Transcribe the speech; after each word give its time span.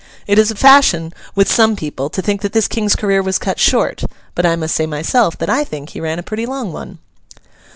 It 0.25 0.39
is 0.39 0.49
a 0.49 0.55
fashion 0.55 1.13
with 1.35 1.47
some 1.47 1.75
people 1.75 2.09
to 2.09 2.23
think 2.23 2.41
that 2.41 2.53
this 2.53 2.67
King's 2.67 2.95
career 2.95 3.21
was 3.21 3.37
cut 3.37 3.59
short; 3.59 4.01
but 4.33 4.47
I 4.47 4.55
must 4.55 4.73
say 4.73 4.87
myself 4.87 5.37
that 5.37 5.47
I 5.47 5.63
think 5.63 5.89
he 5.89 6.01
ran 6.01 6.17
a 6.17 6.23
pretty 6.23 6.47
long 6.47 6.73
one. 6.73 6.97